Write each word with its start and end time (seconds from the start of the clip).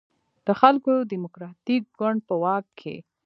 د 0.47 0.49
خلکو 0.59 0.93
دیموکراتیک 1.11 1.83
ګوند 1.99 2.19
په 2.27 2.35
واک 2.43 2.65
کې. 2.79 2.95